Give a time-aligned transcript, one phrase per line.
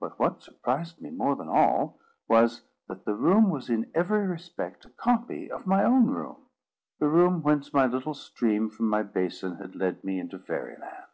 [0.00, 4.86] But what surprised me more than all, was, that the room was in every respect
[4.86, 6.46] a copy of my own room,
[6.98, 11.04] the room whence the little stream from my basin had led me into Fairy Land.